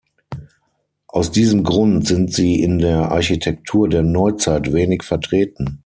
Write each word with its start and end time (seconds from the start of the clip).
Aus 1.05 1.29
diesem 1.31 1.63
Grund 1.63 2.07
sind 2.07 2.33
sie 2.33 2.55
in 2.59 2.79
der 2.79 3.11
Architektur 3.11 3.87
der 3.87 4.01
Neuzeit 4.01 4.73
wenig 4.73 5.03
vertreten. 5.03 5.79